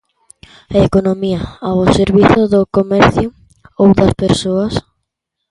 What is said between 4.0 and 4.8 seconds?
persoas?